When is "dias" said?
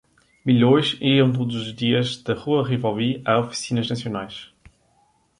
1.75-2.17